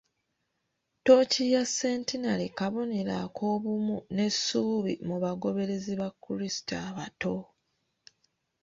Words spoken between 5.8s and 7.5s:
ba Krisitu abato.